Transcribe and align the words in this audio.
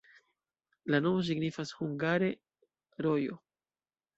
La 0.93 0.99
nomo 1.07 1.21
signifas 1.27 1.73
hungare: 1.81 2.31
rojo. 3.07 3.39